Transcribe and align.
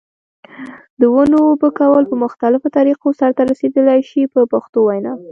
د 0.99 1.01
ونو 1.13 1.37
اوبه 1.49 1.69
کول 1.79 2.03
په 2.11 2.15
مختلفو 2.25 2.67
طریقو 2.77 3.09
سرته 3.19 3.41
رسیدلای 3.51 4.01
شي 4.09 4.21
په 4.33 4.39
پښتو 4.51 4.77
وینا. 4.87 5.13